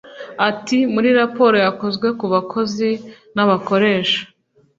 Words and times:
Ati 0.49 0.77
“Muri 0.93 1.09
raporo 1.19 1.55
yakozwe 1.65 2.07
ku 2.19 2.25
bakozi 2.33 2.89
n’abakoresha 3.35 4.21